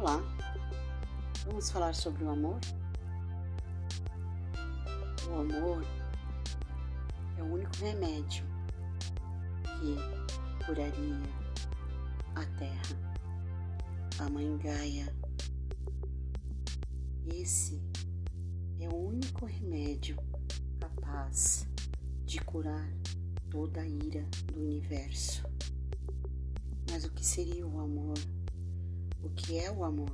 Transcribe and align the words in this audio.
Olá, 0.00 0.20
vamos 1.46 1.70
falar 1.70 1.94
sobre 1.94 2.24
o 2.24 2.30
amor? 2.30 2.58
O 5.30 5.34
amor 5.34 5.86
é 7.38 7.42
o 7.42 7.46
único 7.46 7.76
remédio 7.76 8.44
que 9.62 10.66
curaria 10.66 11.22
a 12.34 12.44
terra, 12.58 13.16
a 14.18 14.28
mãe 14.28 14.58
Gaia. 14.58 15.14
Esse 17.32 17.80
é 18.80 18.88
o 18.88 18.96
único 18.96 19.46
remédio 19.46 20.16
capaz 20.80 21.68
de 22.26 22.40
curar 22.40 22.92
toda 23.48 23.80
a 23.80 23.86
ira 23.86 24.26
do 24.52 24.60
universo. 24.60 25.44
Mas 26.90 27.04
o 27.04 27.12
que 27.12 27.24
seria 27.24 27.64
o 27.64 27.78
amor? 27.78 28.18
O 29.24 29.30
que 29.30 29.58
é 29.58 29.70
o 29.70 29.82
amor? 29.82 30.12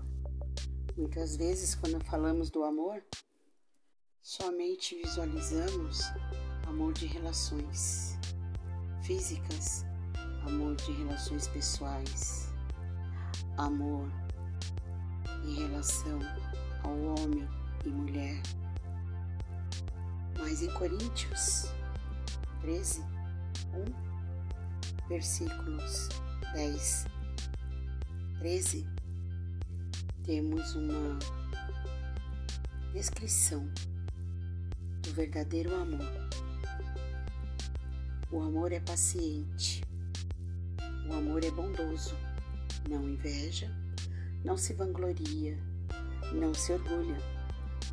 Muitas 0.97 1.37
vezes, 1.37 1.75
quando 1.75 2.03
falamos 2.05 2.49
do 2.49 2.63
amor, 2.63 3.03
somente 4.23 4.95
visualizamos 5.03 6.01
amor 6.69 6.93
de 6.93 7.07
relações 7.07 8.17
físicas, 9.03 9.85
amor 10.47 10.77
de 10.77 10.93
relações 10.93 11.49
pessoais, 11.49 12.51
amor 13.59 14.09
em 15.45 15.55
relação 15.55 16.21
ao 16.85 16.93
homem 16.93 17.49
e 17.85 17.89
mulher. 17.89 18.41
Mas 20.39 20.63
em 20.63 20.73
Coríntios 20.75 21.65
13, 22.61 23.03
1, 23.75 25.09
versículos 25.09 26.09
10, 26.55 27.07
13, 28.39 29.00
temos 30.25 30.75
uma 30.75 31.19
descrição 32.93 33.69
do 35.03 35.13
verdadeiro 35.13 35.75
amor. 35.75 36.07
O 38.31 38.41
amor 38.43 38.73
é 38.73 38.81
paciente, 38.81 39.83
o 41.09 41.13
amor 41.13 41.45
é 41.45 41.51
bondoso, 41.51 42.15
não 42.89 43.09
inveja, 43.09 43.71
não 44.45 44.57
se 44.57 44.73
vangloria, 44.75 45.59
não 46.33 46.55
se 46.55 46.73
orgulha, 46.73 47.19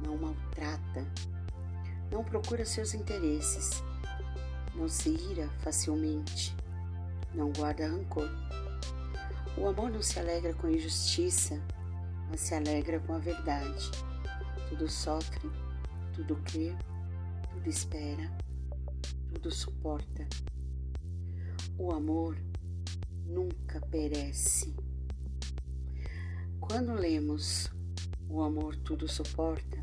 não 0.04 0.18
maltrata, 0.18 1.06
não 2.12 2.24
procura 2.24 2.66
seus 2.66 2.94
interesses, 2.94 3.84
não 4.76 4.88
se 4.88 5.10
ira 5.10 5.50
facilmente, 5.60 6.56
não 7.34 7.52
guarda 7.52 7.88
rancor. 7.88 8.30
O 9.58 9.68
amor 9.68 9.90
não 9.90 10.04
se 10.04 10.20
alegra 10.20 10.54
com 10.54 10.70
injustiça, 10.70 11.60
mas 12.30 12.42
se 12.42 12.54
alegra 12.54 13.00
com 13.00 13.14
a 13.14 13.20
verdade. 13.20 13.92
Tudo 14.70 14.90
sofre, 14.90 15.50
tudo 16.14 16.36
crê, 16.44 16.76
tudo 17.50 17.70
espera, 17.70 18.36
tudo 19.34 19.52
suporta. 19.52 20.28
O 21.78 21.92
amor 21.92 22.38
nunca 23.26 23.80
perece. 23.82 24.76
Quando 26.60 26.94
lemos 26.94 27.70
O 28.30 28.42
amor 28.42 28.76
tudo 28.76 29.08
suporta, 29.08 29.82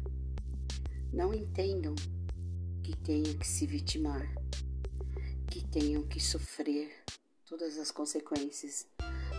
não 1.11 1.33
entendam 1.33 1.95
que 2.83 2.95
tenha 2.95 3.33
que 3.35 3.47
se 3.47 3.67
vitimar, 3.67 4.29
que 5.51 5.65
tenham 5.67 6.03
que 6.03 6.21
sofrer 6.21 6.93
todas 7.47 7.79
as 7.79 7.91
consequências. 7.91 8.87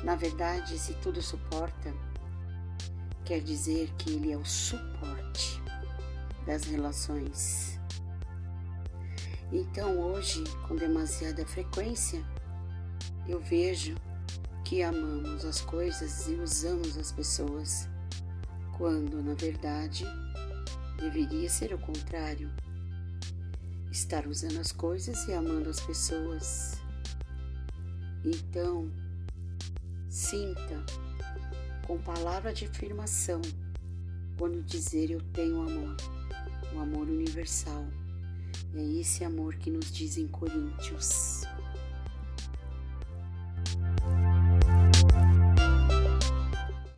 Na 0.04 0.16
verdade, 0.16 0.80
se 0.80 0.96
tudo 0.96 1.22
suporta, 1.22 1.94
quer 3.26 3.42
dizer 3.42 3.92
que 3.98 4.12
ele 4.12 4.32
é 4.32 4.38
o 4.38 4.46
suporte 4.46 5.62
das 6.46 6.64
relações. 6.66 7.80
Então, 9.52 10.00
hoje, 10.00 10.44
com 10.68 10.76
demasiada 10.76 11.46
frequência, 11.46 12.24
eu 13.28 13.40
vejo 13.40 13.96
que 14.64 14.84
amamos 14.84 15.44
as 15.44 15.62
coisas 15.62 16.28
e 16.28 16.34
usamos 16.36 16.98
as 16.98 17.12
pessoas, 17.12 17.88
quando 18.78 19.22
na 19.22 19.34
verdade 19.34 20.06
deveria 21.00 21.50
ser 21.50 21.74
o 21.74 21.80
contrário. 21.80 22.52
Estar 23.92 24.28
usando 24.28 24.60
as 24.60 24.72
coisas 24.72 25.28
e 25.28 25.34
amando 25.34 25.70
as 25.70 25.80
pessoas. 25.80 26.80
Então, 28.24 28.92
sinta 30.10 31.05
com 31.86 31.98
palavra 32.00 32.52
de 32.52 32.66
afirmação 32.66 33.42
quando 34.38 34.62
dizer 34.64 35.12
eu 35.12 35.22
tenho 35.32 35.62
amor, 35.62 35.96
o 36.74 36.80
amor 36.80 37.08
universal. 37.08 37.86
É 38.74 38.84
esse 39.00 39.24
amor 39.24 39.56
que 39.56 39.70
nos 39.70 39.92
diz 39.92 40.18
em 40.18 40.28
Coríntios. 40.28 41.44